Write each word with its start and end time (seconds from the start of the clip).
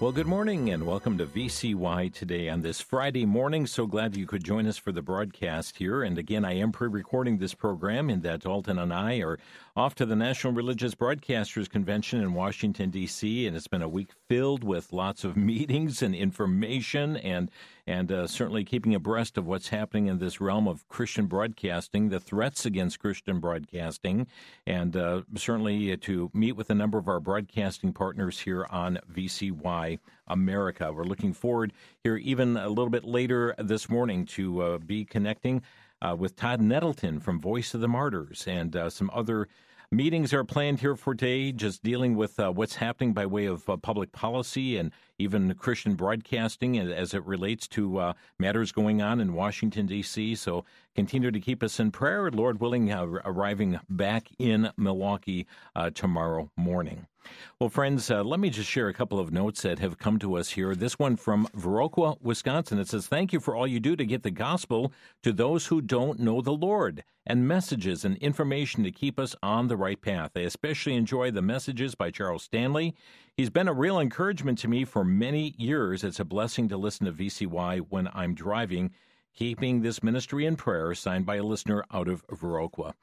Well, 0.00 0.12
good 0.12 0.26
morning 0.26 0.70
and 0.70 0.86
welcome 0.86 1.18
to 1.18 1.26
VCY 1.26 2.14
today 2.14 2.48
on 2.48 2.62
this 2.62 2.80
Friday 2.80 3.26
morning. 3.26 3.66
So 3.66 3.86
glad 3.86 4.16
you 4.16 4.26
could 4.26 4.42
join 4.42 4.66
us 4.66 4.78
for 4.78 4.92
the 4.92 5.02
broadcast 5.02 5.76
here. 5.76 6.02
And 6.02 6.16
again, 6.16 6.42
I 6.42 6.54
am 6.54 6.72
pre 6.72 6.88
recording 6.88 7.36
this 7.36 7.52
program 7.52 8.08
in 8.08 8.22
that 8.22 8.40
Dalton 8.40 8.78
and 8.78 8.94
I 8.94 9.18
are 9.18 9.38
off 9.76 9.94
to 9.96 10.06
the 10.06 10.16
National 10.16 10.54
Religious 10.54 10.94
Broadcasters 10.94 11.68
Convention 11.68 12.22
in 12.22 12.32
Washington, 12.32 12.88
D.C. 12.88 13.46
And 13.46 13.54
it's 13.54 13.68
been 13.68 13.82
a 13.82 13.90
week 13.90 14.12
filled 14.26 14.64
with 14.64 14.90
lots 14.94 15.22
of 15.22 15.36
meetings 15.50 16.00
and 16.00 16.14
information 16.14 17.18
and 17.18 17.50
and 17.90 18.12
uh, 18.12 18.24
certainly 18.28 18.62
keeping 18.62 18.94
abreast 18.94 19.36
of 19.36 19.48
what's 19.48 19.70
happening 19.70 20.06
in 20.06 20.20
this 20.20 20.40
realm 20.40 20.68
of 20.68 20.88
Christian 20.88 21.26
broadcasting, 21.26 22.08
the 22.08 22.20
threats 22.20 22.64
against 22.64 23.00
Christian 23.00 23.40
broadcasting, 23.40 24.28
and 24.64 24.96
uh, 24.96 25.22
certainly 25.34 25.96
to 25.96 26.30
meet 26.32 26.52
with 26.52 26.70
a 26.70 26.74
number 26.74 26.98
of 26.98 27.08
our 27.08 27.18
broadcasting 27.18 27.92
partners 27.92 28.38
here 28.38 28.64
on 28.70 29.00
VCY 29.12 29.98
America. 30.28 30.92
We're 30.92 31.02
looking 31.02 31.32
forward 31.32 31.72
here 32.04 32.16
even 32.16 32.56
a 32.56 32.68
little 32.68 32.90
bit 32.90 33.04
later 33.04 33.56
this 33.58 33.88
morning 33.88 34.24
to 34.26 34.62
uh, 34.62 34.78
be 34.78 35.04
connecting 35.04 35.62
uh, 36.00 36.14
with 36.16 36.36
Todd 36.36 36.60
Nettleton 36.60 37.18
from 37.18 37.40
Voice 37.40 37.74
of 37.74 37.80
the 37.80 37.88
Martyrs 37.88 38.44
and 38.46 38.76
uh, 38.76 38.88
some 38.88 39.10
other 39.12 39.48
Meetings 39.92 40.32
are 40.32 40.44
planned 40.44 40.78
here 40.78 40.94
for 40.94 41.16
today, 41.16 41.50
just 41.50 41.82
dealing 41.82 42.14
with 42.14 42.38
uh, 42.38 42.52
what's 42.52 42.76
happening 42.76 43.12
by 43.12 43.26
way 43.26 43.46
of 43.46 43.68
uh, 43.68 43.76
public 43.76 44.12
policy 44.12 44.76
and 44.76 44.92
even 45.18 45.52
Christian 45.54 45.94
broadcasting 45.94 46.78
as 46.78 47.12
it 47.12 47.26
relates 47.26 47.66
to 47.66 47.98
uh, 47.98 48.12
matters 48.38 48.70
going 48.70 49.02
on 49.02 49.18
in 49.18 49.32
Washington, 49.32 49.86
D.C. 49.86 50.36
So 50.36 50.64
continue 50.94 51.32
to 51.32 51.40
keep 51.40 51.60
us 51.60 51.80
in 51.80 51.90
prayer, 51.90 52.30
Lord 52.30 52.60
willing, 52.60 52.92
uh, 52.92 53.04
arriving 53.24 53.80
back 53.88 54.28
in 54.38 54.70
Milwaukee 54.76 55.48
uh, 55.74 55.90
tomorrow 55.90 56.52
morning. 56.56 57.08
Well, 57.58 57.68
friends, 57.68 58.10
uh, 58.10 58.24
let 58.24 58.40
me 58.40 58.50
just 58.50 58.68
share 58.68 58.88
a 58.88 58.94
couple 58.94 59.18
of 59.18 59.32
notes 59.32 59.62
that 59.62 59.78
have 59.78 59.98
come 59.98 60.18
to 60.20 60.36
us 60.36 60.50
here. 60.50 60.74
This 60.74 60.98
one 60.98 61.16
from 61.16 61.46
Viroqua, 61.56 62.20
Wisconsin. 62.22 62.78
It 62.78 62.88
says, 62.88 63.06
Thank 63.06 63.32
you 63.32 63.40
for 63.40 63.54
all 63.54 63.66
you 63.66 63.80
do 63.80 63.96
to 63.96 64.06
get 64.06 64.22
the 64.22 64.30
gospel 64.30 64.92
to 65.22 65.32
those 65.32 65.66
who 65.66 65.80
don't 65.80 66.20
know 66.20 66.40
the 66.40 66.52
Lord 66.52 67.04
and 67.26 67.46
messages 67.46 68.04
and 68.04 68.16
information 68.16 68.82
to 68.84 68.90
keep 68.90 69.20
us 69.20 69.36
on 69.42 69.68
the 69.68 69.76
right 69.76 70.00
path. 70.00 70.32
I 70.34 70.40
especially 70.40 70.94
enjoy 70.94 71.30
the 71.30 71.42
messages 71.42 71.94
by 71.94 72.10
Charles 72.10 72.44
Stanley. 72.44 72.94
He's 73.36 73.50
been 73.50 73.68
a 73.68 73.72
real 73.72 74.00
encouragement 74.00 74.58
to 74.60 74.68
me 74.68 74.84
for 74.84 75.04
many 75.04 75.54
years. 75.56 76.02
It's 76.02 76.20
a 76.20 76.24
blessing 76.24 76.68
to 76.68 76.76
listen 76.76 77.06
to 77.06 77.12
VCY 77.12 77.86
when 77.88 78.08
I'm 78.12 78.34
driving 78.34 78.92
keeping 79.34 79.82
this 79.82 80.02
ministry 80.02 80.46
in 80.46 80.56
prayer, 80.56 80.94
signed 80.94 81.26
by 81.26 81.36
a 81.36 81.42
listener 81.42 81.84
out 81.92 82.08
of 82.08 82.26
Viroqua. 82.28 82.94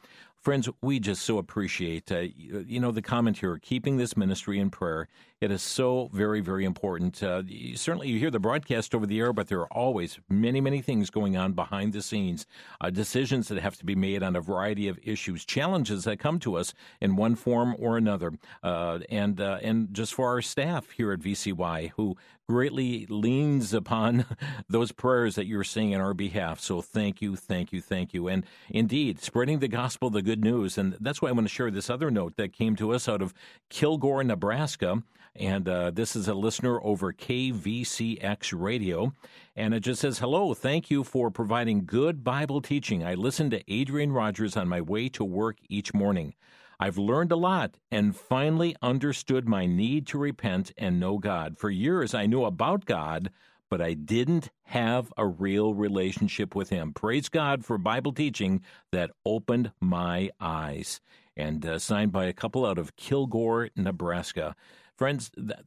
Friends, 0.48 0.70
we 0.82 1.00
just 1.00 1.24
so 1.24 1.40
appreciate, 1.40 2.10
uh, 2.12 2.20
you 2.38 2.80
know, 2.80 2.92
the 2.92 3.02
comment 3.02 3.40
here, 3.40 3.60
keeping 3.62 3.98
this 3.98 4.16
ministry 4.16 4.60
in 4.60 4.70
prayer. 4.70 5.10
It 5.42 5.52
is 5.52 5.62
so 5.62 6.10
very, 6.14 6.40
very 6.40 6.64
important. 6.64 7.22
Uh, 7.22 7.44
certainly, 7.76 8.08
you 8.08 8.18
hear 8.18 8.32
the 8.32 8.40
broadcast 8.40 8.96
over 8.96 9.06
the 9.06 9.20
air, 9.20 9.34
but 9.34 9.50
there 9.50 9.60
are 9.60 9.74
always 9.74 10.20
many, 10.30 10.62
many 10.62 10.82
things 10.82 11.10
going 11.10 11.36
on 11.36 11.52
behind 11.52 11.92
the 11.92 12.02
scenes, 12.02 12.46
uh, 12.80 12.90
decisions 12.90 13.50
that 13.50 13.60
have 13.60 13.76
to 13.78 13.86
be 13.86 13.96
made 13.96 14.24
on 14.24 14.36
a 14.36 14.42
variety 14.42 14.88
of 14.88 14.98
issues, 15.04 15.44
challenges 15.44 16.06
that 16.06 16.18
come 16.18 16.40
to 16.40 16.56
us 16.56 16.74
in 17.02 17.18
one 17.18 17.36
form 17.36 17.76
or 17.78 17.98
another, 17.98 18.32
uh, 18.64 19.00
and 19.10 19.42
uh, 19.42 19.60
and 19.62 19.94
just 19.94 20.14
for 20.14 20.28
our 20.28 20.42
staff 20.42 20.92
here 20.92 21.12
at 21.12 21.20
VCY, 21.20 21.92
who 21.98 22.16
greatly 22.48 23.06
leans 23.08 23.74
upon 23.74 24.26
those 24.70 24.92
prayers 24.92 25.36
that 25.36 25.48
you're 25.48 25.64
saying 25.64 25.94
on 25.94 26.02
our 26.02 26.14
behalf. 26.14 26.60
So 26.60 26.82
thank 26.82 27.22
you, 27.22 27.36
thank 27.36 27.74
you, 27.74 27.82
thank 27.82 28.14
you. 28.14 28.28
And 28.28 28.46
indeed, 28.70 29.20
spreading 29.20 29.60
the 29.60 29.68
gospel, 29.68 30.10
the 30.10 30.22
good 30.22 30.44
news. 30.44 30.78
And 30.78 30.96
that's 31.00 31.22
why 31.22 31.30
I 31.30 31.34
want 31.34 31.48
to 31.48 31.54
share 31.54 31.72
this 31.72 31.90
other 31.90 32.10
note 32.10 32.38
that 32.38 32.54
came 32.54 32.76
to 32.78 32.94
us 32.94 33.10
out 33.10 33.22
of 33.22 33.34
Kilgore, 33.70 34.24
Nebraska. 34.24 35.04
And 35.36 35.70
uh, 35.70 35.92
this 35.92 36.16
is 36.16 36.28
a 36.28 36.34
listener 36.34 36.82
over 36.84 37.14
KVCX 37.14 38.54
radio. 38.60 39.14
And 39.56 39.74
it 39.74 39.82
just 39.82 40.02
says, 40.02 40.20
Hello, 40.20 40.54
thank 40.54 40.90
you 40.90 41.04
for 41.04 41.30
providing 41.30 41.86
good 41.86 42.24
Bible 42.24 42.62
teaching. 42.62 43.04
I 43.04 43.14
listen 43.14 43.50
to 43.52 43.72
Adrian 43.72 44.12
Rogers 44.12 44.58
on 44.58 44.68
my 44.68 44.82
way 44.82 45.10
to 45.10 45.24
work 45.24 45.58
each 45.70 45.94
morning. 45.94 46.34
I've 46.80 46.98
learned 46.98 47.32
a 47.32 47.36
lot 47.36 47.78
and 47.92 48.16
finally 48.16 48.76
understood 48.82 49.48
my 49.48 49.66
need 49.66 50.06
to 50.08 50.18
repent 50.18 50.72
and 50.78 51.00
know 51.00 51.18
God. 51.18 51.58
For 51.58 51.70
years, 51.70 52.14
I 52.14 52.28
knew 52.28 52.44
about 52.44 52.86
God, 52.86 53.32
but 53.70 53.82
I 53.82 53.94
didn't 53.94 54.52
have 54.64 55.12
a 55.18 55.26
real 55.26 55.74
relationship 55.74 56.54
with 56.54 56.70
Him. 56.70 56.94
Praise 56.94 57.30
God 57.30 57.66
for 57.66 57.78
Bible 57.78 58.14
teaching 58.14 58.62
that 58.92 59.12
opened 59.26 59.72
my 59.82 60.30
eyes. 60.40 61.02
And 61.36 61.66
uh, 61.66 61.80
signed 61.80 62.12
by 62.12 62.26
a 62.26 62.34
couple 62.34 62.66
out 62.66 62.78
of 62.78 62.96
Kilgore, 62.96 63.70
Nebraska. 63.76 64.56
Friends, 64.98 65.30
that, 65.38 65.64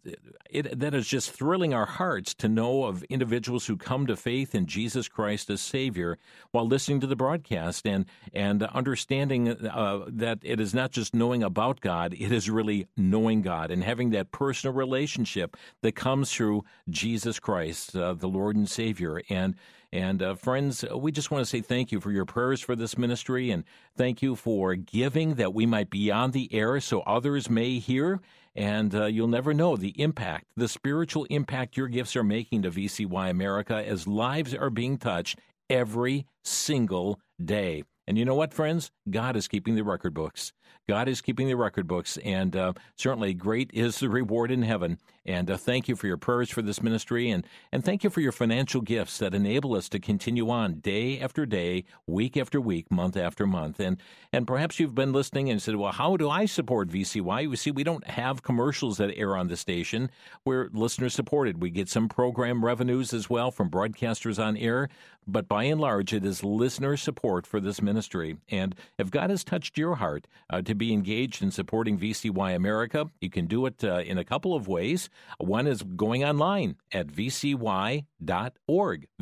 it, 0.50 0.80
that 0.80 0.92
is 0.92 1.06
just 1.06 1.30
thrilling 1.30 1.72
our 1.72 1.86
hearts 1.86 2.34
to 2.34 2.48
know 2.48 2.84
of 2.84 3.04
individuals 3.04 3.66
who 3.66 3.76
come 3.76 4.08
to 4.08 4.16
faith 4.16 4.56
in 4.56 4.66
Jesus 4.66 5.06
Christ 5.06 5.48
as 5.50 5.60
Savior 5.60 6.18
while 6.50 6.66
listening 6.66 6.98
to 6.98 7.06
the 7.06 7.14
broadcast 7.14 7.86
and, 7.86 8.06
and 8.32 8.64
understanding 8.64 9.48
uh, 9.48 10.00
that 10.08 10.40
it 10.42 10.58
is 10.58 10.74
not 10.74 10.90
just 10.90 11.14
knowing 11.14 11.44
about 11.44 11.80
God, 11.80 12.12
it 12.12 12.32
is 12.32 12.50
really 12.50 12.88
knowing 12.96 13.40
God 13.40 13.70
and 13.70 13.84
having 13.84 14.10
that 14.10 14.32
personal 14.32 14.74
relationship 14.74 15.56
that 15.82 15.94
comes 15.94 16.32
through 16.32 16.64
Jesus 16.88 17.38
Christ, 17.38 17.94
uh, 17.94 18.14
the 18.14 18.26
Lord 18.26 18.56
and 18.56 18.68
Savior. 18.68 19.22
And 19.30 19.54
and 19.92 20.22
uh, 20.22 20.34
friends, 20.34 20.84
we 20.94 21.10
just 21.10 21.30
want 21.30 21.42
to 21.42 21.50
say 21.50 21.60
thank 21.60 21.90
you 21.90 22.00
for 22.00 22.12
your 22.12 22.24
prayers 22.24 22.60
for 22.60 22.76
this 22.76 22.96
ministry 22.96 23.50
and 23.50 23.64
thank 23.96 24.22
you 24.22 24.36
for 24.36 24.74
giving 24.76 25.34
that 25.34 25.52
we 25.52 25.66
might 25.66 25.90
be 25.90 26.10
on 26.10 26.30
the 26.30 26.52
air 26.54 26.80
so 26.80 27.00
others 27.00 27.50
may 27.50 27.78
hear 27.78 28.20
and 28.54 28.94
uh, 28.94 29.06
you'll 29.06 29.28
never 29.28 29.54
know 29.54 29.76
the 29.76 30.00
impact, 30.00 30.46
the 30.56 30.68
spiritual 30.68 31.24
impact 31.24 31.76
your 31.76 31.88
gifts 31.88 32.16
are 32.16 32.24
making 32.24 32.62
to 32.62 32.70
VCY 32.70 33.30
America 33.30 33.76
as 33.86 34.06
lives 34.06 34.54
are 34.54 34.70
being 34.70 34.98
touched 34.98 35.38
every 35.68 36.26
single 36.42 37.20
day. 37.42 37.84
And 38.06 38.18
you 38.18 38.24
know 38.24 38.34
what, 38.34 38.52
friends? 38.52 38.90
God 39.08 39.36
is 39.36 39.46
keeping 39.46 39.76
the 39.76 39.84
record 39.84 40.14
books. 40.14 40.52
God 40.88 41.08
is 41.08 41.20
keeping 41.20 41.46
the 41.46 41.54
record 41.54 41.86
books, 41.86 42.16
and 42.24 42.56
uh, 42.56 42.72
certainly 42.96 43.32
great 43.34 43.70
is 43.72 44.00
the 44.00 44.08
reward 44.08 44.50
in 44.50 44.62
heaven. 44.62 44.98
And 45.30 45.48
uh, 45.48 45.56
thank 45.56 45.86
you 45.86 45.94
for 45.94 46.08
your 46.08 46.16
prayers 46.16 46.50
for 46.50 46.60
this 46.60 46.82
ministry, 46.82 47.30
and, 47.30 47.46
and 47.70 47.84
thank 47.84 48.02
you 48.02 48.10
for 48.10 48.20
your 48.20 48.32
financial 48.32 48.80
gifts 48.80 49.18
that 49.18 49.32
enable 49.32 49.76
us 49.76 49.88
to 49.90 50.00
continue 50.00 50.50
on 50.50 50.80
day 50.80 51.20
after 51.20 51.46
day, 51.46 51.84
week 52.04 52.36
after 52.36 52.60
week, 52.60 52.90
month 52.90 53.16
after 53.16 53.46
month. 53.46 53.78
And 53.78 53.96
and 54.32 54.44
perhaps 54.44 54.80
you've 54.80 54.94
been 54.94 55.12
listening 55.12 55.48
and 55.48 55.62
said, 55.62 55.76
well, 55.76 55.92
how 55.92 56.16
do 56.16 56.28
I 56.28 56.46
support 56.46 56.88
VCY? 56.88 57.42
You 57.42 57.56
see, 57.56 57.70
we 57.70 57.84
don't 57.84 58.06
have 58.08 58.42
commercials 58.42 58.98
that 58.98 59.16
air 59.16 59.36
on 59.36 59.46
the 59.46 59.56
station. 59.56 60.10
We're 60.44 60.68
listener 60.72 61.08
supported. 61.08 61.62
We 61.62 61.70
get 61.70 61.88
some 61.88 62.08
program 62.08 62.64
revenues 62.64 63.12
as 63.12 63.30
well 63.30 63.52
from 63.52 63.70
broadcasters 63.70 64.44
on 64.44 64.56
air, 64.56 64.88
but 65.26 65.48
by 65.48 65.64
and 65.64 65.80
large, 65.80 66.12
it 66.12 66.24
is 66.24 66.42
listener 66.42 66.96
support 66.96 67.46
for 67.46 67.60
this 67.60 67.80
ministry. 67.80 68.38
And 68.50 68.74
if 68.98 69.10
God 69.10 69.30
has 69.30 69.44
touched 69.44 69.78
your 69.78 69.96
heart 69.96 70.26
uh, 70.48 70.62
to 70.62 70.74
be 70.74 70.92
engaged 70.92 71.42
in 71.42 71.50
supporting 71.50 71.98
VCY 71.98 72.54
America, 72.54 73.06
you 73.20 73.30
can 73.30 73.46
do 73.46 73.66
it 73.66 73.84
uh, 73.84 73.98
in 73.98 74.18
a 74.18 74.24
couple 74.24 74.54
of 74.54 74.66
ways. 74.66 75.08
One 75.38 75.66
is 75.66 75.82
going 75.82 76.24
online 76.24 76.76
at 76.92 77.06
vcy.org, 77.06 78.04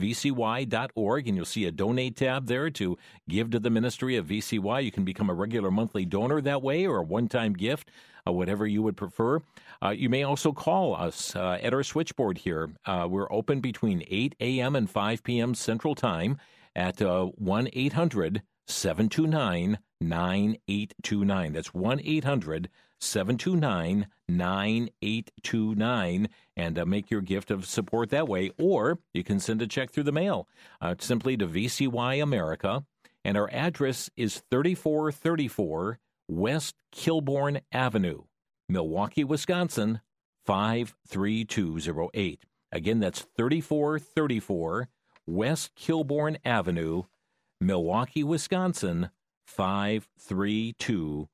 vcy.org, 0.00 1.28
and 1.28 1.36
you'll 1.36 1.44
see 1.44 1.64
a 1.66 1.70
donate 1.70 2.16
tab 2.16 2.46
there 2.46 2.70
to 2.70 2.98
give 3.28 3.50
to 3.50 3.60
the 3.60 3.70
ministry 3.70 4.16
of 4.16 4.26
VCY. 4.26 4.84
You 4.84 4.90
can 4.90 5.04
become 5.04 5.30
a 5.30 5.34
regular 5.34 5.70
monthly 5.70 6.04
donor 6.04 6.40
that 6.40 6.62
way 6.62 6.86
or 6.86 6.98
a 6.98 7.02
one 7.04 7.28
time 7.28 7.52
gift. 7.52 7.90
Uh, 8.26 8.32
whatever 8.32 8.66
you 8.66 8.82
would 8.82 8.96
prefer. 8.96 9.40
Uh, 9.82 9.90
you 9.90 10.08
may 10.10 10.22
also 10.22 10.52
call 10.52 10.94
us 10.94 11.34
uh, 11.34 11.56
at 11.62 11.72
our 11.72 11.82
switchboard 11.82 12.36
here. 12.36 12.68
Uh, 12.84 13.06
we're 13.08 13.32
open 13.32 13.60
between 13.60 14.04
8 14.08 14.34
a.m. 14.40 14.76
and 14.76 14.90
5 14.90 15.22
p.m. 15.22 15.54
Central 15.54 15.94
Time 15.94 16.36
at 16.76 17.00
uh, 17.00 17.24
1 17.24 17.68
800 17.72 18.42
729 18.66 19.78
9829. 20.00 21.52
That's 21.52 21.72
1 21.72 22.00
800 22.04 22.68
729 23.00 24.06
9829 24.28 26.28
and 26.56 26.78
uh, 26.78 26.84
make 26.84 27.10
your 27.10 27.20
gift 27.20 27.50
of 27.50 27.66
support 27.66 28.10
that 28.10 28.28
way. 28.28 28.50
Or 28.58 28.98
you 29.14 29.24
can 29.24 29.40
send 29.40 29.62
a 29.62 29.66
check 29.66 29.90
through 29.90 30.04
the 30.04 30.12
mail 30.12 30.46
uh, 30.80 30.94
simply 30.98 31.36
to 31.36 31.46
VCY 31.46 32.22
America. 32.22 32.84
And 33.24 33.36
our 33.36 33.50
address 33.52 34.10
is 34.16 34.42
3434 34.50 35.98
West 36.28 36.76
Kilbourn 36.94 37.60
Avenue, 37.72 38.22
Milwaukee, 38.68 39.24
Wisconsin 39.24 40.00
53208. 40.46 42.44
Again, 42.70 43.00
that's 43.00 43.26
3434 43.36 44.88
West 45.26 45.74
Kilbourn 45.74 46.36
Avenue, 46.44 47.04
Milwaukee, 47.60 48.24
Wisconsin 48.24 49.10
53208. 49.46 51.28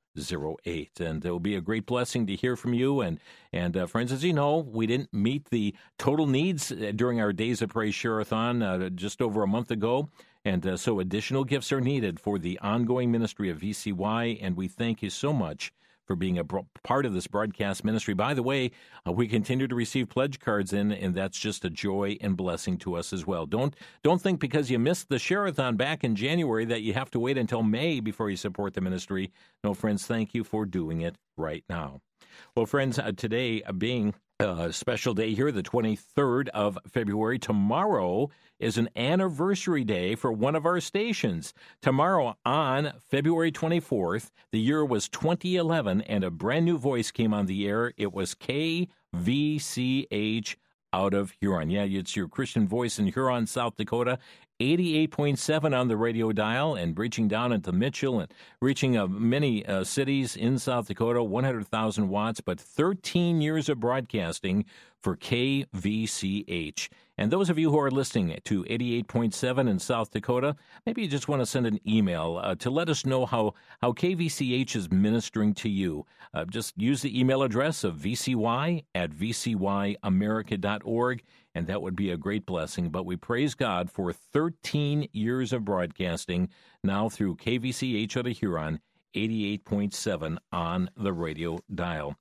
And 1.00 1.24
it 1.24 1.30
will 1.30 1.40
be 1.40 1.56
a 1.56 1.60
great 1.60 1.86
blessing 1.86 2.26
to 2.26 2.36
hear 2.36 2.56
from 2.56 2.74
you. 2.74 3.00
And, 3.00 3.18
and 3.52 3.76
uh, 3.76 3.86
friends, 3.86 4.12
as 4.12 4.24
you 4.24 4.32
know, 4.32 4.58
we 4.58 4.86
didn't 4.86 5.12
meet 5.12 5.50
the 5.50 5.74
total 5.98 6.26
needs 6.26 6.70
uh, 6.70 6.92
during 6.94 7.20
our 7.20 7.32
Days 7.32 7.62
of 7.62 7.70
Praise 7.70 7.94
Share-a-thon 7.94 8.62
uh, 8.62 8.88
just 8.90 9.20
over 9.20 9.42
a 9.42 9.48
month 9.48 9.70
ago. 9.70 10.08
And 10.44 10.66
uh, 10.66 10.76
so 10.76 11.00
additional 11.00 11.44
gifts 11.44 11.72
are 11.72 11.80
needed 11.80 12.20
for 12.20 12.38
the 12.38 12.58
ongoing 12.60 13.10
ministry 13.10 13.50
of 13.50 13.58
VCY. 13.58 14.38
And 14.40 14.56
we 14.56 14.68
thank 14.68 15.02
you 15.02 15.10
so 15.10 15.32
much 15.32 15.72
for 16.06 16.16
being 16.16 16.38
a 16.38 16.44
part 16.44 17.06
of 17.06 17.12
this 17.12 17.26
broadcast 17.26 17.84
ministry. 17.84 18.14
By 18.14 18.34
the 18.34 18.42
way, 18.42 18.70
uh, 19.06 19.12
we 19.12 19.26
continue 19.26 19.66
to 19.66 19.74
receive 19.74 20.08
pledge 20.08 20.38
cards 20.38 20.72
in, 20.72 20.92
and 20.92 21.14
that's 21.14 21.38
just 21.38 21.64
a 21.64 21.70
joy 21.70 22.16
and 22.20 22.36
blessing 22.36 22.78
to 22.78 22.94
us 22.94 23.12
as 23.12 23.26
well. 23.26 23.46
Don't 23.46 23.74
don't 24.02 24.20
think 24.20 24.40
because 24.40 24.70
you 24.70 24.78
missed 24.78 25.08
the 25.08 25.18
Share-a-thon 25.18 25.76
back 25.76 26.04
in 26.04 26.16
January 26.16 26.64
that 26.66 26.82
you 26.82 26.92
have 26.94 27.10
to 27.12 27.20
wait 27.20 27.38
until 27.38 27.62
May 27.62 28.00
before 28.00 28.30
you 28.30 28.36
support 28.36 28.74
the 28.74 28.80
ministry. 28.80 29.32
No, 29.62 29.74
friends, 29.74 30.06
thank 30.06 30.34
you 30.34 30.44
for 30.44 30.66
doing 30.66 31.00
it 31.00 31.16
right 31.36 31.64
now. 31.68 32.00
Well, 32.56 32.66
friends, 32.66 32.98
uh, 32.98 33.12
today 33.16 33.62
uh, 33.62 33.72
being 33.72 34.14
a 34.40 34.72
special 34.72 35.14
day 35.14 35.32
here, 35.32 35.52
the 35.52 35.62
23rd 35.62 36.48
of 36.48 36.76
February. 36.88 37.38
Tomorrow 37.38 38.30
is 38.58 38.76
an 38.76 38.88
anniversary 38.96 39.84
day 39.84 40.16
for 40.16 40.32
one 40.32 40.56
of 40.56 40.66
our 40.66 40.80
stations. 40.80 41.54
Tomorrow, 41.80 42.36
on 42.44 42.94
February 42.98 43.52
24th, 43.52 44.32
the 44.50 44.58
year 44.58 44.84
was 44.84 45.08
2011, 45.08 46.00
and 46.02 46.24
a 46.24 46.32
brand 46.32 46.64
new 46.64 46.78
voice 46.78 47.12
came 47.12 47.32
on 47.32 47.46
the 47.46 47.68
air. 47.68 47.92
It 47.96 48.12
was 48.12 48.34
KVCH 48.34 48.88
out 50.92 51.14
of 51.14 51.32
Huron. 51.40 51.70
Yeah, 51.70 51.84
it's 51.84 52.16
your 52.16 52.26
Christian 52.26 52.66
voice 52.66 52.98
in 52.98 53.06
Huron, 53.06 53.46
South 53.46 53.76
Dakota. 53.76 54.18
88.7 54.60 55.78
on 55.78 55.88
the 55.88 55.96
radio 55.96 56.32
dial 56.32 56.74
and 56.74 56.98
reaching 56.98 57.26
down 57.26 57.52
into 57.52 57.72
Mitchell 57.72 58.20
and 58.20 58.32
reaching 58.60 58.96
uh, 58.96 59.08
many 59.08 59.66
uh, 59.66 59.82
cities 59.82 60.36
in 60.36 60.58
South 60.58 60.86
Dakota, 60.86 61.24
100,000 61.24 62.08
watts, 62.08 62.40
but 62.40 62.60
13 62.60 63.40
years 63.40 63.68
of 63.68 63.80
broadcasting 63.80 64.64
for 65.00 65.16
KVCH. 65.16 66.88
And 67.18 67.30
those 67.30 67.50
of 67.50 67.58
you 67.58 67.70
who 67.70 67.78
are 67.78 67.90
listening 67.90 68.38
to 68.44 68.64
88.7 68.64 69.68
in 69.68 69.78
South 69.78 70.10
Dakota, 70.10 70.56
maybe 70.86 71.02
you 71.02 71.08
just 71.08 71.28
want 71.28 71.42
to 71.42 71.46
send 71.46 71.66
an 71.66 71.78
email 71.86 72.40
uh, 72.42 72.54
to 72.56 72.70
let 72.70 72.88
us 72.88 73.04
know 73.04 73.26
how, 73.26 73.54
how 73.82 73.92
KVCH 73.92 74.74
is 74.74 74.90
ministering 74.90 75.52
to 75.54 75.68
you. 75.68 76.06
Uh, 76.32 76.44
just 76.44 76.72
use 76.76 77.02
the 77.02 77.18
email 77.18 77.42
address 77.42 77.84
of 77.84 77.96
vcy 77.96 78.84
at 78.94 79.10
vcyamerica.org 79.10 81.22
and 81.54 81.66
that 81.66 81.82
would 81.82 81.96
be 81.96 82.10
a 82.10 82.16
great 82.16 82.46
blessing. 82.46 82.90
But 82.90 83.06
we 83.06 83.16
praise 83.16 83.54
God 83.54 83.90
for 83.90 84.12
13 84.12 85.08
years 85.12 85.52
of 85.52 85.64
broadcasting 85.64 86.48
now 86.82 87.08
through 87.08 87.36
KVCH 87.36 88.16
out 88.16 88.26
of 88.26 88.38
Huron 88.38 88.80
88.7 89.14 90.38
on 90.52 90.90
the 90.96 91.12
radio 91.12 91.60
dial. 91.72 92.16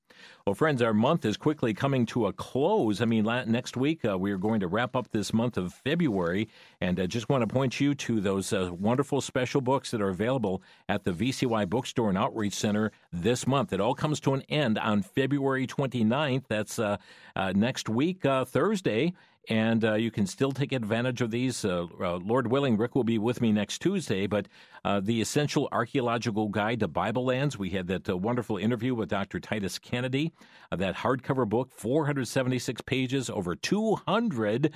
Well, 0.45 0.55
friends, 0.55 0.81
our 0.81 0.93
month 0.93 1.23
is 1.23 1.37
quickly 1.37 1.73
coming 1.73 2.05
to 2.07 2.27
a 2.27 2.33
close. 2.33 2.99
I 2.99 3.05
mean, 3.05 3.23
next 3.23 3.77
week 3.77 4.03
uh, 4.03 4.17
we 4.17 4.29
are 4.33 4.37
going 4.37 4.59
to 4.59 4.67
wrap 4.67 4.93
up 4.93 5.09
this 5.09 5.33
month 5.33 5.55
of 5.55 5.73
February, 5.73 6.49
and 6.81 6.99
I 6.99 7.05
just 7.05 7.29
want 7.29 7.43
to 7.43 7.47
point 7.47 7.79
you 7.79 7.95
to 7.95 8.19
those 8.19 8.51
uh, 8.51 8.69
wonderful 8.77 9.21
special 9.21 9.61
books 9.61 9.91
that 9.91 10.01
are 10.01 10.09
available 10.09 10.61
at 10.89 11.05
the 11.05 11.13
VCY 11.13 11.69
Bookstore 11.69 12.09
and 12.09 12.17
Outreach 12.17 12.55
Center 12.55 12.91
this 13.13 13.47
month. 13.47 13.71
It 13.71 13.79
all 13.79 13.95
comes 13.95 14.19
to 14.19 14.33
an 14.33 14.41
end 14.49 14.77
on 14.77 15.01
February 15.01 15.65
29th. 15.65 16.43
That's 16.49 16.77
uh, 16.77 16.97
uh 17.37 17.53
next 17.55 17.87
week, 17.87 18.25
uh, 18.25 18.43
Thursday 18.43 19.13
and 19.49 19.83
uh, 19.83 19.95
you 19.95 20.09
can 20.09 20.25
still 20.25 20.51
take 20.51 20.71
advantage 20.71 21.21
of 21.21 21.31
these. 21.31 21.65
Uh, 21.65 21.87
uh, 21.99 22.15
Lord 22.17 22.47
willing, 22.47 22.77
Rick 22.77 22.95
will 22.95 23.03
be 23.03 23.17
with 23.17 23.41
me 23.41 23.51
next 23.51 23.79
Tuesday, 23.79 24.27
but 24.27 24.47
uh, 24.85 25.01
the 25.01 25.21
Essential 25.21 25.67
Archaeological 25.71 26.47
Guide 26.47 26.79
to 26.79 26.87
Bible 26.87 27.25
Lands, 27.25 27.57
we 27.57 27.69
had 27.69 27.87
that 27.87 28.07
wonderful 28.07 28.57
interview 28.57 28.95
with 28.95 29.09
Dr. 29.09 29.39
Titus 29.39 29.79
Kennedy. 29.79 30.31
Uh, 30.71 30.75
that 30.75 30.95
hardcover 30.95 31.47
book, 31.47 31.69
476 31.71 32.81
pages, 32.81 33.29
over 33.29 33.55
200 33.55 34.71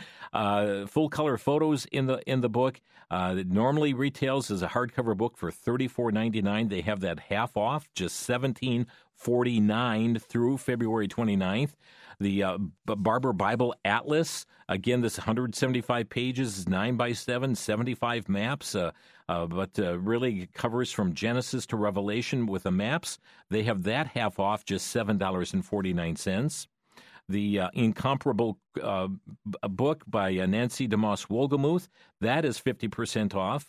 full 0.88 1.09
color 1.09 1.38
photos 1.38 1.86
in 1.86 2.06
the 2.06 2.21
in 2.30 2.42
the 2.42 2.50
book. 2.50 2.80
it 3.12 3.48
normally 3.48 3.94
retails 3.94 4.51
as 4.51 4.62
a 4.62 4.68
hardcover 4.68 5.15
book 5.15 5.38
for 5.38 5.51
$34.99. 5.51 6.69
They 6.69 6.81
have 6.81 7.00
that 7.01 7.19
half 7.19 7.57
off, 7.57 7.88
just 7.94 8.18
$17.49 9.24 10.22
through 10.22 10.58
February 10.58 11.08
29th. 11.08 11.72
The 12.19 12.44
uh, 12.44 12.58
Barbour 12.86 13.34
Bible 13.34 13.75
Atlas, 13.86 14.46
again, 14.68 15.02
this 15.02 15.18
175 15.18 16.10
pages, 16.10 16.68
9 16.68 16.98
by 16.98 17.14
7, 17.14 17.54
75 17.54 18.28
maps, 18.28 18.74
uh, 18.74 18.92
uh, 19.30 19.46
but 19.46 19.78
uh, 19.78 20.00
really 20.00 20.50
covers 20.54 20.92
from 20.92 21.14
Genesis 21.14 21.68
to 21.68 21.78
Revelation 21.78 22.48
with 22.48 22.64
the 22.64 22.72
maps. 22.72 23.19
They 23.52 23.64
have 23.64 23.84
that 23.84 24.08
half 24.08 24.40
off, 24.40 24.66
just 24.66 24.96
$7.49 24.96 26.68
the 27.30 27.60
uh, 27.60 27.69
incomparable 27.74 28.58
uh, 28.81 29.10
book 29.69 30.02
by 30.08 30.31
Nancy 30.31 30.88
DeMoss 30.88 31.28
Wolgemuth. 31.28 31.90
That 32.22 32.46
is 32.46 32.58
50% 32.58 33.36
off. 33.36 33.68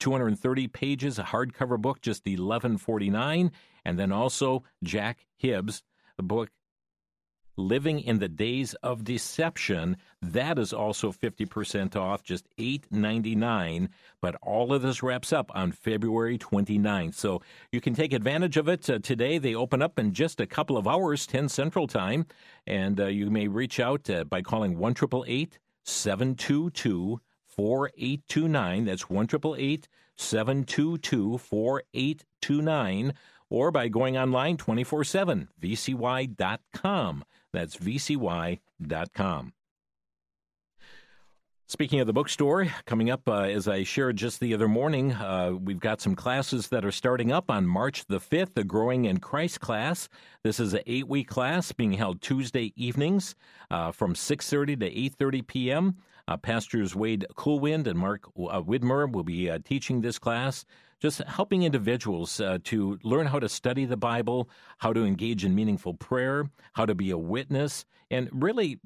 Uh, 0.00 0.04
230 0.04 0.68
pages, 0.68 1.18
a 1.18 1.24
hardcover 1.24 1.80
book, 1.80 2.00
just 2.00 2.24
11.49, 2.24 3.50
and 3.84 3.98
then 3.98 4.12
also 4.12 4.62
Jack 4.82 5.26
Hibbs, 5.36 5.82
the 6.16 6.22
book 6.22 6.50
Living 7.56 7.98
in 7.98 8.20
the 8.20 8.28
Days 8.28 8.74
of 8.74 9.02
Deception. 9.02 9.96
That 10.22 10.60
is 10.60 10.72
also 10.72 11.10
50% 11.10 11.96
off, 11.96 12.22
just 12.22 12.46
$8.99. 12.56 13.88
But 14.20 14.36
all 14.42 14.72
of 14.72 14.82
this 14.82 15.02
wraps 15.02 15.32
up 15.32 15.50
on 15.56 15.72
February 15.72 16.38
29th. 16.38 17.14
So 17.14 17.42
you 17.72 17.80
can 17.80 17.94
take 17.94 18.12
advantage 18.12 18.56
of 18.56 18.68
it 18.68 18.88
uh, 18.88 19.00
today. 19.00 19.38
They 19.38 19.56
open 19.56 19.82
up 19.82 19.98
in 19.98 20.12
just 20.12 20.40
a 20.40 20.46
couple 20.46 20.76
of 20.76 20.86
hours, 20.86 21.26
10 21.26 21.48
Central 21.48 21.88
Time. 21.88 22.26
And 22.64 23.00
uh, 23.00 23.06
you 23.06 23.28
may 23.28 23.48
reach 23.48 23.80
out 23.80 24.08
uh, 24.08 24.22
by 24.22 24.42
calling 24.42 24.78
1 24.78 24.94
722 25.82 27.20
4829. 27.58 28.84
That's 28.84 29.10
1 29.10 29.28
722 30.16 31.38
4829 31.38 33.14
or 33.50 33.70
by 33.72 33.88
going 33.88 34.16
online 34.16 34.56
24 34.56 35.02
7, 35.02 35.48
vcy.com. 35.60 37.24
That's 37.52 37.76
vcy.com. 37.76 39.52
Speaking 41.70 42.00
of 42.00 42.06
the 42.06 42.14
bookstore, 42.14 42.66
coming 42.86 43.10
up, 43.10 43.28
uh, 43.28 43.42
as 43.42 43.68
I 43.68 43.82
shared 43.82 44.16
just 44.16 44.40
the 44.40 44.54
other 44.54 44.68
morning, 44.68 45.12
uh, 45.12 45.50
we've 45.50 45.80
got 45.80 46.00
some 46.00 46.14
classes 46.14 46.68
that 46.68 46.82
are 46.82 46.92
starting 46.92 47.30
up 47.30 47.50
on 47.50 47.66
March 47.66 48.06
the 48.06 48.20
5th, 48.20 48.54
the 48.54 48.64
Growing 48.64 49.04
in 49.04 49.18
Christ 49.18 49.60
class. 49.60 50.08
This 50.42 50.60
is 50.60 50.72
an 50.72 50.80
eight-week 50.86 51.28
class 51.28 51.72
being 51.72 51.92
held 51.92 52.22
Tuesday 52.22 52.72
evenings 52.76 53.34
uh, 53.70 53.92
from 53.92 54.14
6.30 54.14 54.80
to 54.80 54.90
8.30 55.24 55.46
p.m. 55.46 55.96
Uh, 56.28 56.36
Pastors 56.36 56.94
Wade 56.94 57.26
Coolwind 57.36 57.86
and 57.86 57.98
Mark 57.98 58.26
uh, 58.36 58.60
Widmer 58.60 59.10
will 59.10 59.24
be 59.24 59.48
uh, 59.48 59.58
teaching 59.64 60.02
this 60.02 60.18
class 60.18 60.66
just 61.00 61.20
helping 61.20 61.62
individuals 61.62 62.40
uh, 62.40 62.58
to 62.64 62.98
learn 63.02 63.26
how 63.26 63.38
to 63.38 63.48
study 63.48 63.84
the 63.84 63.96
Bible, 63.96 64.50
how 64.78 64.92
to 64.92 65.04
engage 65.04 65.44
in 65.44 65.54
meaningful 65.54 65.94
prayer, 65.94 66.50
how 66.74 66.84
to 66.84 66.94
be 66.94 67.10
a 67.10 67.16
witness, 67.16 67.86
and 68.10 68.28
really, 68.32 68.78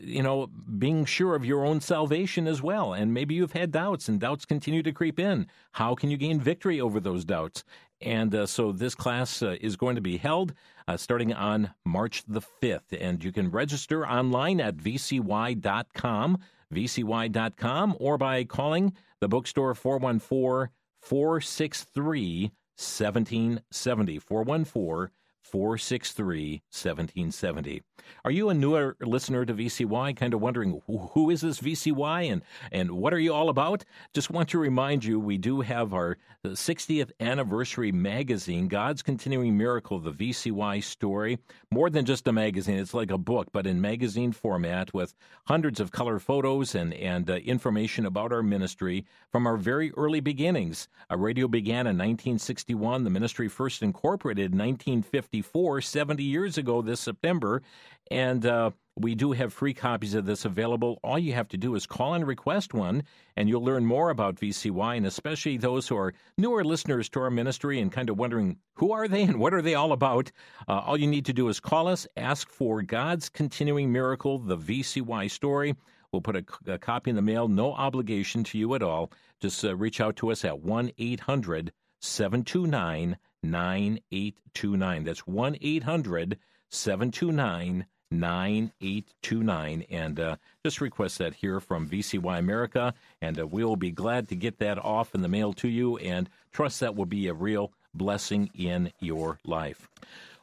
you 0.00 0.22
know, 0.22 0.46
being 0.78 1.04
sure 1.04 1.34
of 1.34 1.44
your 1.44 1.64
own 1.64 1.80
salvation 1.80 2.46
as 2.46 2.62
well. 2.62 2.92
And 2.92 3.14
maybe 3.14 3.34
you've 3.34 3.52
had 3.52 3.72
doubts, 3.72 4.08
and 4.08 4.20
doubts 4.20 4.44
continue 4.44 4.82
to 4.82 4.92
creep 4.92 5.18
in. 5.18 5.46
How 5.72 5.94
can 5.94 6.10
you 6.10 6.16
gain 6.16 6.38
victory 6.38 6.80
over 6.80 7.00
those 7.00 7.24
doubts? 7.24 7.64
And 8.00 8.32
uh, 8.34 8.46
so 8.46 8.70
this 8.70 8.94
class 8.94 9.42
uh, 9.42 9.56
is 9.60 9.76
going 9.76 9.96
to 9.96 10.02
be 10.02 10.18
held 10.18 10.54
starting 10.96 11.34
on 11.34 11.70
March 11.84 12.24
the 12.26 12.40
5th. 12.40 12.98
And 12.98 13.22
you 13.22 13.32
can 13.32 13.50
register 13.50 14.06
online 14.06 14.60
at 14.60 14.76
vcy.com, 14.76 16.38
vcy.com, 16.72 17.96
or 17.98 18.18
by 18.18 18.44
calling 18.44 18.92
the 19.20 19.28
bookstore 19.28 19.74
414 19.74 20.70
463 21.00 22.52
1770. 22.76 24.18
414 24.18 25.10
463 25.42 26.62
1770. 26.70 27.82
Are 28.24 28.30
you 28.30 28.48
a 28.48 28.54
newer 28.54 28.96
listener 29.00 29.44
to 29.44 29.54
VCY, 29.54 30.16
kind 30.16 30.34
of 30.34 30.40
wondering 30.40 30.80
who 30.86 31.30
is 31.30 31.40
this 31.40 31.60
VCY 31.60 32.30
and, 32.30 32.42
and 32.72 32.92
what 32.92 33.12
are 33.14 33.18
you 33.18 33.32
all 33.32 33.48
about? 33.48 33.84
Just 34.14 34.30
want 34.30 34.48
to 34.50 34.58
remind 34.58 35.04
you 35.04 35.18
we 35.18 35.38
do 35.38 35.60
have 35.60 35.94
our 35.94 36.16
60th 36.44 37.10
anniversary 37.20 37.92
magazine, 37.92 38.68
God's 38.68 39.02
Continuing 39.02 39.56
Miracle, 39.56 39.98
the 39.98 40.12
VCY 40.12 40.82
story. 40.82 41.38
More 41.70 41.90
than 41.90 42.04
just 42.04 42.28
a 42.28 42.32
magazine, 42.32 42.78
it's 42.78 42.94
like 42.94 43.10
a 43.10 43.18
book, 43.18 43.48
but 43.52 43.66
in 43.66 43.80
magazine 43.80 44.32
format 44.32 44.94
with 44.94 45.14
hundreds 45.46 45.80
of 45.80 45.90
color 45.90 46.18
photos 46.18 46.74
and, 46.74 46.94
and 46.94 47.28
uh, 47.28 47.34
information 47.34 48.06
about 48.06 48.32
our 48.32 48.42
ministry 48.42 49.04
from 49.30 49.46
our 49.46 49.56
very 49.56 49.92
early 49.92 50.20
beginnings. 50.20 50.88
Our 51.10 51.18
radio 51.18 51.48
began 51.48 51.86
in 51.86 51.96
1961, 51.98 53.04
the 53.04 53.10
ministry 53.10 53.48
first 53.48 53.82
incorporated 53.82 54.52
in 54.52 54.58
1954, 55.38 55.80
70 55.80 56.22
years 56.22 56.58
ago 56.58 56.82
this 56.82 57.00
September. 57.00 57.62
And 58.10 58.44
uh, 58.46 58.70
we 58.96 59.14
do 59.14 59.32
have 59.32 59.52
free 59.52 59.74
copies 59.74 60.14
of 60.14 60.26
this 60.26 60.44
available. 60.44 60.98
All 61.04 61.18
you 61.18 61.32
have 61.34 61.48
to 61.48 61.56
do 61.56 61.74
is 61.74 61.86
call 61.86 62.14
and 62.14 62.26
request 62.26 62.74
one, 62.74 63.04
and 63.36 63.48
you'll 63.48 63.64
learn 63.64 63.84
more 63.84 64.10
about 64.10 64.36
VCY, 64.36 64.96
and 64.96 65.06
especially 65.06 65.56
those 65.56 65.86
who 65.86 65.96
are 65.96 66.14
newer 66.36 66.64
listeners 66.64 67.08
to 67.10 67.20
our 67.20 67.30
ministry 67.30 67.80
and 67.80 67.92
kind 67.92 68.10
of 68.10 68.18
wondering 68.18 68.58
who 68.74 68.92
are 68.92 69.06
they 69.06 69.22
and 69.22 69.38
what 69.38 69.54
are 69.54 69.62
they 69.62 69.74
all 69.74 69.92
about. 69.92 70.32
Uh, 70.66 70.80
all 70.80 70.96
you 70.96 71.06
need 71.06 71.26
to 71.26 71.32
do 71.32 71.48
is 71.48 71.60
call 71.60 71.86
us, 71.86 72.06
ask 72.16 72.48
for 72.48 72.82
God's 72.82 73.28
Continuing 73.28 73.92
Miracle, 73.92 74.38
the 74.38 74.56
VCY 74.56 75.30
story. 75.30 75.76
We'll 76.12 76.22
put 76.22 76.36
a, 76.36 76.44
a 76.66 76.78
copy 76.78 77.10
in 77.10 77.16
the 77.16 77.22
mail, 77.22 77.48
no 77.48 77.74
obligation 77.74 78.42
to 78.44 78.58
you 78.58 78.74
at 78.74 78.82
all. 78.82 79.12
Just 79.40 79.64
uh, 79.64 79.76
reach 79.76 80.00
out 80.00 80.16
to 80.16 80.32
us 80.32 80.44
at 80.44 80.60
1 80.60 80.92
800 80.98 81.72
729 82.00 83.18
9829. 83.42 85.04
That's 85.04 85.26
1 85.26 85.56
800 85.60 86.38
729 86.70 87.86
9829. 88.10 89.84
And 89.90 90.20
uh, 90.20 90.36
just 90.64 90.80
request 90.80 91.18
that 91.18 91.34
here 91.34 91.60
from 91.60 91.88
VCY 91.88 92.38
America, 92.38 92.94
and 93.20 93.38
uh, 93.38 93.46
we'll 93.46 93.76
be 93.76 93.90
glad 93.90 94.28
to 94.28 94.36
get 94.36 94.58
that 94.58 94.78
off 94.78 95.14
in 95.14 95.22
the 95.22 95.28
mail 95.28 95.52
to 95.54 95.68
you 95.68 95.98
and 95.98 96.28
trust 96.52 96.80
that 96.80 96.96
will 96.96 97.06
be 97.06 97.28
a 97.28 97.34
real 97.34 97.72
blessing 97.94 98.50
in 98.54 98.92
your 99.00 99.38
life. 99.44 99.88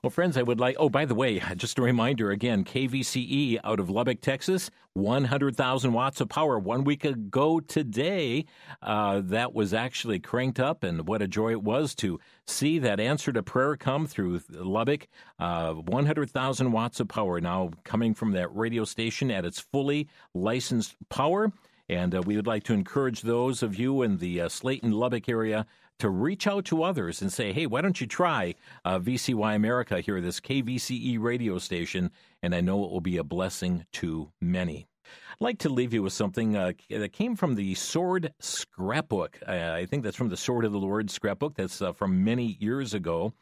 Well, 0.05 0.12
friends, 0.12 0.38
I 0.38 0.43
would 0.43 0.59
like, 0.59 0.75
oh, 0.77 0.88
by 0.88 1.05
the 1.05 1.15
way, 1.15 1.39
just 1.55 1.79
a 1.79 1.81
reminder 1.81 2.29
again 2.29 2.63
KVCE 2.63 3.57
out 3.63 3.79
of 3.79 3.89
Lubbock, 3.89 4.21
Texas, 4.21 4.69
100,000 4.93 5.93
watts 5.93 6.21
of 6.21 6.29
power. 6.29 6.59
One 6.59 6.83
week 6.83 7.05
ago 7.05 7.59
today, 7.59 8.45
uh, 8.83 9.24
that 9.25 9.55
was 9.55 9.74
actually 9.74 10.19
cranked 10.19 10.59
up, 10.59 10.83
and 10.83 11.07
what 11.07 11.24
a 11.24 11.27
joy 11.27 11.53
it 11.53 11.63
was 11.63 11.95
to 11.95 12.19
see 12.45 12.77
that 12.77 13.00
answer 13.00 13.33
to 13.33 13.41
prayer 13.41 13.75
come 13.77 14.05
through 14.05 14.41
Lubbock. 14.51 15.07
Uh, 15.39 15.74
100,000 15.74 16.71
watts 16.71 17.00
of 17.00 17.07
power 17.07 17.41
now 17.41 17.71
coming 17.83 18.13
from 18.13 18.33
that 18.33 18.55
radio 18.55 18.85
station 18.85 19.31
at 19.31 19.43
its 19.43 19.59
fully 19.59 20.07
licensed 20.35 20.95
power. 21.09 21.51
And 21.89 22.15
uh, 22.15 22.22
we 22.25 22.36
would 22.36 22.48
like 22.48 22.63
to 22.63 22.74
encourage 22.74 23.22
those 23.22 23.62
of 23.62 23.77
you 23.77 24.01
in 24.01 24.18
the 24.18 24.42
uh, 24.42 24.50
Slaton 24.50 24.94
Lubbock 24.94 25.30
area 25.30 25.65
to 26.00 26.10
reach 26.10 26.48
out 26.48 26.65
to 26.65 26.84
others 26.84 27.22
and 27.22 27.32
say, 27.32 27.54
hey, 27.54 27.68
why 27.68 27.82
don't 27.82 28.01
you 28.01 28.08
try 28.08 28.56
uh, 28.84 29.00
VCY 29.00 29.56
America 29.56 30.01
here, 30.01 30.20
this 30.20 30.39
KVCE 30.39 31.20
radio 31.20 31.58
station? 31.58 32.12
And 32.42 32.54
I 32.54 32.62
know 32.62 32.84
it 32.84 32.92
will 32.92 33.01
be 33.01 33.18
a 33.18 33.24
blessing 33.24 33.86
to 33.94 34.32
many. 34.42 34.88
I'd 35.06 35.44
like 35.44 35.60
to 35.60 35.70
leave 35.70 35.94
you 35.94 36.01
with 36.01 36.13
something 36.13 36.56
uh, 36.56 36.72
that 36.89 37.13
came 37.13 37.36
from 37.36 37.56
the 37.56 37.75
Sword 37.75 38.34
Scrapbook. 38.39 39.39
Uh, 39.48 39.74
I 39.74 39.86
think 39.86 40.04
that's 40.04 40.15
from 40.15 40.30
the 40.30 40.38
Sword 40.38 40.65
of 40.65 40.72
the 40.72 40.80
Lord 40.80 41.10
scrapbook. 41.12 41.56
That's 41.56 41.82
uh, 41.82 41.92
from 41.92 42.24
many 42.24 42.58
years 42.60 42.94
ago 42.94 43.34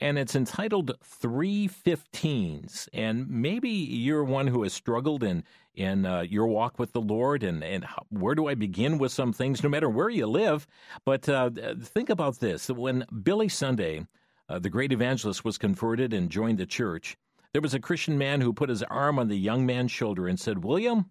and 0.00 0.18
it's 0.18 0.34
entitled 0.34 0.92
Three 1.02 1.68
Fifteens. 1.68 2.88
And 2.92 3.28
maybe 3.28 3.68
you're 3.68 4.24
one 4.24 4.46
who 4.46 4.62
has 4.62 4.72
struggled 4.72 5.22
in 5.22 5.44
in 5.74 6.04
uh, 6.04 6.22
your 6.22 6.46
walk 6.46 6.78
with 6.78 6.92
the 6.92 7.00
Lord, 7.00 7.42
and 7.42 7.62
and 7.62 7.84
how, 7.84 8.04
where 8.08 8.34
do 8.34 8.48
I 8.48 8.54
begin 8.54 8.98
with 8.98 9.12
some 9.12 9.32
things, 9.32 9.62
no 9.62 9.68
matter 9.68 9.88
where 9.88 10.08
you 10.08 10.26
live. 10.26 10.66
But 11.04 11.28
uh, 11.28 11.50
think 11.82 12.10
about 12.10 12.40
this: 12.40 12.68
when 12.68 13.04
Billy 13.22 13.48
Sunday, 13.48 14.06
uh, 14.48 14.58
the 14.58 14.70
great 14.70 14.92
evangelist, 14.92 15.44
was 15.44 15.58
converted 15.58 16.12
and 16.12 16.30
joined 16.30 16.58
the 16.58 16.66
church, 16.66 17.16
there 17.52 17.62
was 17.62 17.74
a 17.74 17.80
Christian 17.80 18.18
man 18.18 18.40
who 18.40 18.52
put 18.52 18.68
his 18.68 18.82
arm 18.84 19.18
on 19.18 19.28
the 19.28 19.38
young 19.38 19.66
man's 19.66 19.92
shoulder 19.92 20.26
and 20.26 20.40
said, 20.40 20.64
"William." 20.64 21.06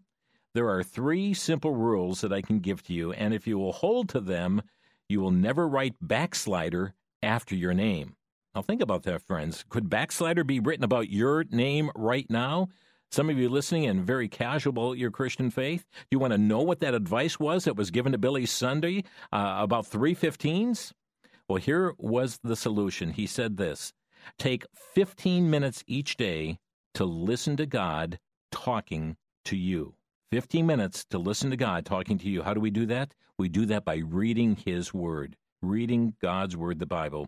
There 0.55 0.69
are 0.69 0.81
three 0.81 1.35
simple 1.35 1.75
rules 1.75 2.21
that 2.21 2.33
I 2.33 2.41
can 2.41 2.59
give 2.59 2.81
to 2.87 2.93
you, 2.93 3.13
and 3.13 3.35
if 3.35 3.45
you 3.45 3.59
will 3.59 3.71
hold 3.71 4.09
to 4.09 4.19
them, 4.19 4.63
you 5.07 5.21
will 5.21 5.29
never 5.29 5.67
write 5.67 5.95
backslider 6.01 6.95
after 7.21 7.53
your 7.53 7.75
name. 7.75 8.15
Now, 8.55 8.63
think 8.63 8.81
about 8.81 9.03
that, 9.03 9.21
friends. 9.21 9.63
Could 9.69 9.89
backslider 9.89 10.43
be 10.43 10.59
written 10.59 10.83
about 10.83 11.09
your 11.09 11.45
name 11.51 11.91
right 11.95 12.25
now? 12.29 12.69
Some 13.11 13.29
of 13.29 13.37
you 13.37 13.49
listening 13.49 13.85
and 13.85 14.05
very 14.05 14.27
casual 14.27 14.71
about 14.71 14.97
your 14.97 15.11
Christian 15.11 15.51
faith. 15.51 15.85
Do 15.93 16.07
you 16.11 16.19
want 16.19 16.33
to 16.33 16.37
know 16.37 16.61
what 16.61 16.79
that 16.79 16.93
advice 16.93 17.39
was 17.39 17.63
that 17.65 17.75
was 17.75 17.91
given 17.91 18.11
to 18.11 18.17
Billy 18.17 18.45
Sunday 18.45 19.03
uh, 19.31 19.57
about 19.59 19.89
315s? 19.89 20.93
Well, 21.47 21.57
here 21.57 21.93
was 21.97 22.39
the 22.43 22.55
solution. 22.55 23.11
He 23.11 23.27
said 23.27 23.57
this 23.57 23.93
Take 24.37 24.65
15 24.93 25.49
minutes 25.49 25.83
each 25.87 26.17
day 26.17 26.59
to 26.95 27.05
listen 27.05 27.55
to 27.57 27.65
God 27.65 28.19
talking 28.51 29.15
to 29.45 29.57
you. 29.57 29.95
15 30.31 30.65
minutes 30.65 31.05
to 31.05 31.17
listen 31.17 31.49
to 31.49 31.57
God 31.57 31.85
talking 31.85 32.17
to 32.19 32.29
you. 32.29 32.43
How 32.43 32.53
do 32.53 32.59
we 32.59 32.69
do 32.69 32.85
that? 32.87 33.13
We 33.37 33.49
do 33.49 33.65
that 33.67 33.85
by 33.85 33.97
reading 33.97 34.55
His 34.55 34.93
Word 34.93 35.35
reading 35.61 36.13
God's 36.21 36.55
Word, 36.55 36.79
the 36.79 36.85
Bible. 36.85 37.27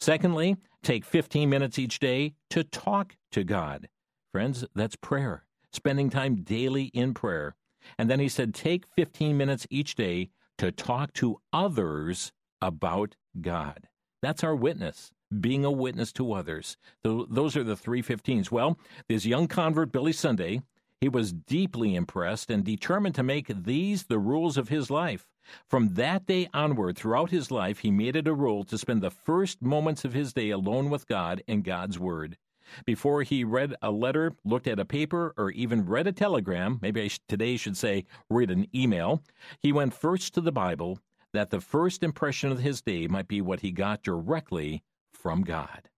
Secondly, 0.00 0.56
take 0.82 1.04
15 1.04 1.48
minutes 1.48 1.78
each 1.78 1.98
day 1.98 2.34
to 2.50 2.64
talk 2.64 3.16
to 3.32 3.44
God. 3.44 3.88
Friends, 4.32 4.64
that's 4.74 4.96
prayer, 4.96 5.44
spending 5.72 6.10
time 6.10 6.36
daily 6.36 6.84
in 6.94 7.14
prayer. 7.14 7.54
And 7.98 8.08
then 8.08 8.20
he 8.20 8.28
said, 8.28 8.54
take 8.54 8.84
15 8.96 9.36
minutes 9.36 9.66
each 9.68 9.94
day 9.94 10.30
to 10.58 10.70
talk 10.70 11.12
to 11.14 11.40
others 11.52 12.32
about 12.60 13.16
God. 13.40 13.88
That's 14.22 14.44
our 14.44 14.54
witness, 14.54 15.10
being 15.40 15.64
a 15.64 15.70
witness 15.70 16.12
to 16.12 16.32
others. 16.32 16.76
Those 17.02 17.56
are 17.56 17.64
the 17.64 17.76
three 17.76 18.02
15s. 18.02 18.52
Well, 18.52 18.78
this 19.08 19.26
young 19.26 19.48
convert, 19.48 19.90
Billy 19.90 20.12
Sunday, 20.12 20.62
he 21.02 21.08
was 21.08 21.32
deeply 21.32 21.96
impressed 21.96 22.48
and 22.48 22.62
determined 22.62 23.12
to 23.16 23.24
make 23.24 23.64
these 23.64 24.04
the 24.04 24.20
rules 24.20 24.56
of 24.56 24.68
his 24.68 24.88
life. 24.88 25.26
From 25.68 25.94
that 25.94 26.26
day 26.26 26.48
onward, 26.54 26.96
throughout 26.96 27.32
his 27.32 27.50
life, 27.50 27.80
he 27.80 27.90
made 27.90 28.14
it 28.14 28.28
a 28.28 28.32
rule 28.32 28.62
to 28.62 28.78
spend 28.78 29.02
the 29.02 29.10
first 29.10 29.60
moments 29.60 30.04
of 30.04 30.12
his 30.12 30.32
day 30.32 30.50
alone 30.50 30.90
with 30.90 31.08
God 31.08 31.42
and 31.48 31.64
God's 31.64 31.98
Word. 31.98 32.38
Before 32.86 33.24
he 33.24 33.42
read 33.42 33.74
a 33.82 33.90
letter, 33.90 34.36
looked 34.44 34.68
at 34.68 34.78
a 34.78 34.84
paper, 34.84 35.34
or 35.36 35.50
even 35.50 35.86
read 35.86 36.06
a 36.06 36.12
telegram, 36.12 36.78
maybe 36.80 37.02
I 37.02 37.10
today 37.26 37.56
should 37.56 37.76
say 37.76 38.04
read 38.30 38.52
an 38.52 38.68
email, 38.72 39.24
he 39.58 39.72
went 39.72 39.94
first 39.94 40.34
to 40.34 40.40
the 40.40 40.52
Bible, 40.52 41.00
that 41.32 41.50
the 41.50 41.60
first 41.60 42.04
impression 42.04 42.52
of 42.52 42.60
his 42.60 42.80
day 42.80 43.08
might 43.08 43.26
be 43.26 43.40
what 43.40 43.58
he 43.58 43.72
got 43.72 44.04
directly 44.04 44.84
from 45.12 45.42
God. 45.42 45.88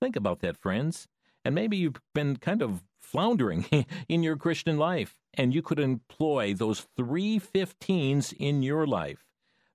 Think 0.00 0.16
about 0.16 0.40
that, 0.40 0.56
friends. 0.56 1.06
And 1.44 1.54
maybe 1.54 1.76
you've 1.76 2.00
been 2.12 2.36
kind 2.36 2.60
of 2.60 2.82
floundering 3.10 3.64
in 4.08 4.22
your 4.22 4.36
Christian 4.36 4.76
life, 4.76 5.16
and 5.34 5.54
you 5.54 5.62
could 5.62 5.78
employ 5.78 6.54
those 6.54 6.86
three 6.96 7.40
15s 7.40 8.34
in 8.38 8.62
your 8.62 8.86
life 8.86 9.24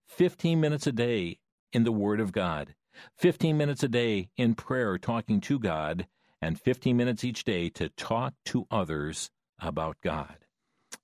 15 0.08 0.60
minutes 0.60 0.86
a 0.86 0.92
day 0.92 1.40
in 1.72 1.84
the 1.84 1.92
Word 1.92 2.20
of 2.20 2.32
God, 2.32 2.76
15 3.18 3.58
minutes 3.58 3.82
a 3.82 3.88
day 3.88 4.30
in 4.38 4.54
prayer, 4.54 4.98
talking 4.98 5.42
to 5.42 5.58
God, 5.58 6.08
and 6.42 6.60
15 6.60 6.96
minutes 6.96 7.24
each 7.24 7.44
day 7.44 7.70
to 7.70 7.90
talk 7.90 8.34
to 8.46 8.68
others 8.70 9.32
about 9.60 9.98
God. 10.04 10.38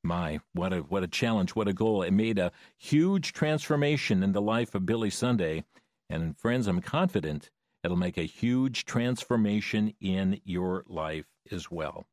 My, 0.04 0.40
what 0.54 0.72
a 0.72 0.80
what 0.80 1.04
a 1.04 1.08
challenge, 1.08 1.56
what 1.56 1.68
a 1.68 1.74
goal. 1.74 2.04
It 2.04 2.12
made 2.12 2.38
a 2.38 2.52
huge 2.78 3.34
transformation 3.34 4.22
in 4.22 4.34
the 4.34 4.42
life 4.42 4.76
of 4.76 4.86
Billy 4.86 5.10
Sunday. 5.10 5.64
And 6.10 6.38
friends, 6.38 6.68
I'm 6.68 6.82
confident 6.82 7.50
it'll 7.84 7.98
make 7.98 8.18
a 8.18 8.24
huge 8.24 8.86
transformation 8.86 9.94
in 10.00 10.42
your 10.44 10.84
life 10.88 11.26
as 11.52 11.72
well. 11.72 12.06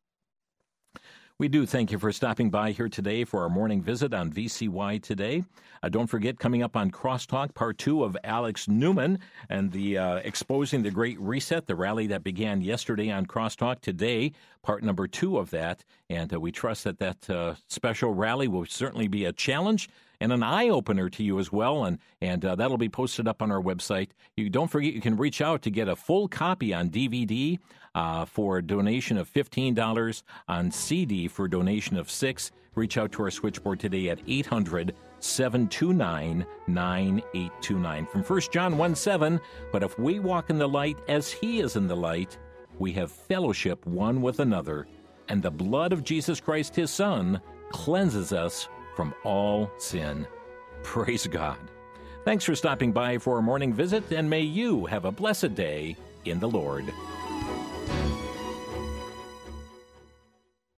We 1.39 1.49
do 1.49 1.67
thank 1.67 1.93
you 1.93 1.99
for 1.99 2.13
stopping 2.13 2.49
by 2.49 2.71
here 2.71 2.89
today 2.89 3.25
for 3.25 3.43
our 3.43 3.51
morning 3.51 3.83
visit 3.83 4.15
on 4.15 4.33
VCY 4.33 5.03
today. 5.03 5.45
Uh, 5.83 5.91
don't 5.91 6.07
forget, 6.07 6.39
coming 6.39 6.63
up 6.63 6.79
on 6.79 6.91
Crosstalk, 6.91 7.53
part 7.53 7.77
two 7.77 8.05
of 8.05 8.17
Alex 8.25 8.69
Newman 8.69 9.19
and 9.51 9.71
the 9.71 9.99
uh, 9.99 10.15
exposing 10.25 10.83
the 10.83 10.91
Great 10.91 11.21
Reset, 11.21 11.67
the 11.67 11.75
rally 11.75 12.07
that 12.07 12.25
began 12.25 12.63
yesterday 12.63 13.11
on 13.11 13.27
Crosstalk. 13.27 13.83
Today, 13.83 14.33
part 14.63 14.83
number 14.83 15.07
two 15.07 15.37
of 15.37 15.51
that, 15.51 15.85
and 16.09 16.33
uh, 16.33 16.41
we 16.41 16.53
trust 16.53 16.85
that 16.85 17.01
that 17.01 17.29
uh, 17.29 17.57
special 17.69 18.15
rally 18.15 18.49
will 18.49 18.65
certainly 18.65 19.07
be 19.07 19.27
a 19.27 19.33
challenge 19.35 19.91
and 20.21 20.33
an 20.33 20.43
eye 20.43 20.69
opener 20.69 21.09
to 21.11 21.23
you 21.23 21.39
as 21.39 21.53
well. 21.53 21.85
And 21.85 21.99
and 22.21 22.45
uh, 22.45 22.55
that'll 22.55 22.79
be 22.79 22.89
posted 22.89 23.29
up 23.29 23.43
on 23.43 23.51
our 23.51 23.63
website. 23.63 24.11
You 24.37 24.51
don't 24.51 24.71
forget 24.71 24.95
you 24.95 25.01
can 25.01 25.17
reach 25.17 25.41
out 25.41 25.63
to 25.63 25.71
get 25.71 25.89
a 25.89 25.97
full 25.97 26.29
copy 26.29 26.73
on 26.73 26.91
DVD 26.91 27.59
uh, 27.95 28.25
for 28.25 28.59
a 28.59 28.67
donation 28.67 29.19
of 29.19 29.29
fifteen 29.29 29.75
dollars, 29.75 30.23
on 30.49 30.71
CD 30.71 31.29
for 31.29 31.47
a 31.47 31.51
donation 31.51 31.97
of 31.97 32.11
six. 32.11 32.53
Reach 32.75 32.99
out 32.99 33.11
to 33.13 33.23
our 33.23 33.31
switchboard 33.31 33.81
today 33.81 34.11
at 34.11 34.21
800 34.27 34.95
729 35.19 36.45
9829. 36.67 38.07
From 38.07 38.23
1 38.23 38.41
John 38.53 38.77
1 38.77 38.95
7, 38.95 39.41
but 39.73 39.83
if 39.83 39.99
we 39.99 40.21
walk 40.21 40.51
in 40.51 40.59
the 40.59 40.69
light 40.69 40.99
as 41.09 41.33
he 41.33 41.61
is 41.61 41.77
in 41.77 41.87
the 41.87 41.97
light, 41.97 42.37
we 42.79 42.93
have 42.93 43.11
fellowship 43.11 43.85
one 43.87 44.21
with 44.21 44.41
another, 44.41 44.87
and 45.29 45.43
the 45.43 45.51
blood 45.51 45.95
of 45.95 46.05
Jesus 46.05 46.39
Christ 46.39 46.77
his 46.77 46.91
Son 46.91 47.41
cleanses 47.71 48.33
us 48.35 48.69
from 48.97 49.15
all 49.23 49.71
sin. 49.77 50.27
Praise 50.83 51.27
God. 51.27 51.59
Thanks 52.25 52.45
for 52.45 52.57
stopping 52.57 52.91
by 52.91 53.19
for 53.19 53.39
a 53.39 53.43
morning 53.43 53.73
visit, 53.73 54.11
and 54.11 54.29
may 54.29 54.41
you 54.41 54.87
have 54.87 55.05
a 55.05 55.13
blessed 55.13 55.55
day 55.55 55.97
in 56.25 56.41
the 56.41 56.49
Lord. 56.49 56.93